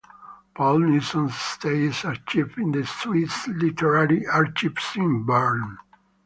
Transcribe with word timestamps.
Paul 0.55 0.79
Nizon's 0.79 1.35
estate 1.35 1.83
is 1.83 1.93
archived 1.97 2.57
in 2.57 2.71
the 2.71 2.87
Swiss 2.87 3.47
Literary 3.49 4.25
Archives 4.25 4.95
in 4.95 5.25
Bern. 5.27 5.77